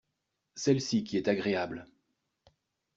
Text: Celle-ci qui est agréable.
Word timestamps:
Celle-ci 0.55 1.03
qui 1.03 1.15
est 1.17 1.27
agréable. 1.27 1.85